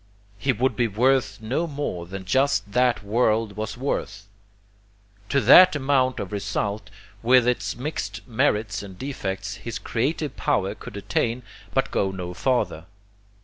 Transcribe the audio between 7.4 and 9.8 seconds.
its mixed merits and defects, his